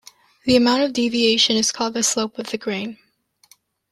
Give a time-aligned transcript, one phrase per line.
[0.45, 2.97] The amount of deviation is called the slope of the grain.